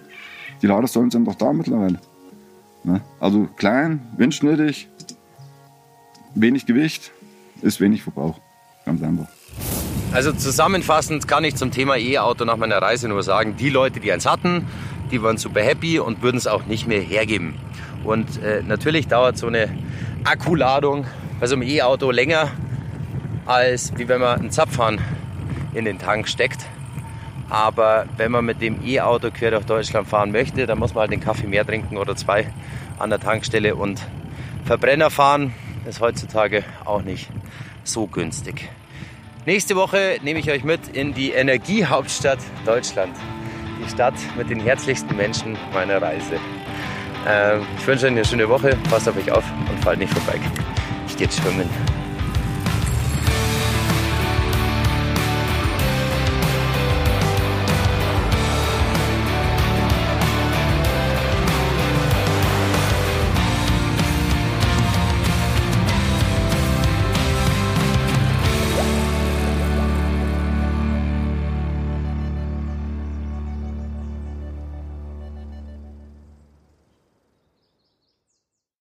Die 0.62 0.67
Ladesäulen 0.67 1.12
sind 1.12 1.25
doch 1.25 1.36
da 1.36 1.53
mittlerweile. 1.53 2.00
Ne? 2.83 3.01
Also 3.19 3.48
klein, 3.55 4.01
windschnittig, 4.17 4.89
wenig 6.36 6.65
Gewicht, 6.65 7.12
ist 7.62 7.79
wenig 7.79 8.03
Verbrauch. 8.03 8.39
Ganz 8.86 9.01
einfach. 9.03 9.27
Also 10.12 10.33
zusammenfassend 10.33 11.27
kann 11.27 11.43
ich 11.45 11.55
zum 11.55 11.71
Thema 11.71 11.95
E-Auto 11.95 12.43
nach 12.43 12.57
meiner 12.57 12.81
Reise 12.81 13.07
nur 13.07 13.24
sagen, 13.24 13.55
die 13.57 13.69
Leute, 13.69 14.00
die 14.00 14.12
eins 14.12 14.25
hatten, 14.25 14.67
die 15.12 15.21
waren 15.24 15.38
super 15.38 15.62
happy 15.62 16.00
und 16.00 16.21
würden 16.21 16.38
es 16.38 16.48
auch 16.48 16.65
nicht 16.65 16.88
mehr 16.88 17.01
hergeben. 17.01 17.55
Und 18.03 18.41
äh, 18.41 18.62
natürlich 18.65 19.08
dauert 19.08 19.38
so 19.38 19.48
eine 19.48 19.70
Akkuladung 20.24 21.05
bei 21.39 21.48
so 21.48 21.55
einem 21.55 21.63
E-Auto 21.63 22.12
länger, 22.12 22.50
als 23.46 23.98
wie 23.98 24.08
wenn 24.08 24.22
man 24.22 24.39
einen 24.39 24.51
Zapfhahn 24.51 25.00
in 25.74 25.86
den 25.86 26.00
Tank 26.00 26.27
steckt. 26.27 26.65
Aber 27.50 28.05
wenn 28.17 28.31
man 28.31 28.46
mit 28.46 28.62
dem 28.62 28.86
E-Auto 28.86 29.29
quer 29.29 29.51
durch 29.51 29.65
Deutschland 29.65 30.08
fahren 30.08 30.31
möchte, 30.31 30.65
dann 30.65 30.79
muss 30.79 30.93
man 30.93 31.01
halt 31.01 31.12
den 31.12 31.20
Kaffee 31.20 31.48
mehr 31.48 31.65
trinken 31.65 31.98
oder 31.98 32.15
zwei 32.15 32.48
an 32.98 33.10
der 33.10 33.20
Tankstelle. 33.20 33.75
Und 33.75 34.01
Verbrenner 34.65 35.10
fahren 35.10 35.53
ist 35.86 36.00
heutzutage 36.00 36.63
auch 36.86 37.01
nicht 37.01 37.29
so 37.84 38.08
günstig. 38.08 38.70
Nächste 39.46 39.75
Woche 39.75 40.20
nehme 40.22 40.39
ich 40.39 40.51
euch 40.51 40.63
mit 40.63 40.88
in 40.89 41.13
die 41.13 41.31
Energiehauptstadt 41.31 42.39
Deutschland. 42.65 43.15
Die 43.84 43.89
Stadt 43.89 44.13
mit 44.38 44.50
den 44.50 44.60
herzlichsten 44.60 45.17
Menschen 45.17 45.58
meiner 45.74 46.00
Reise. 46.00 46.39
Ähm, 47.27 47.61
ich 47.77 47.87
wünsche 47.87 48.05
euch 48.05 48.11
eine 48.11 48.25
schöne 48.25 48.49
Woche, 48.49 48.77
passt 48.89 49.07
auf 49.07 49.17
euch 49.17 49.31
auf 49.31 49.43
und 49.69 49.83
fallt 49.83 49.99
nicht 49.99 50.13
vorbei. 50.13 50.39
Ich 51.07 51.15
gehe 51.17 51.27
jetzt 51.27 51.39
schwimmen. 51.39 51.69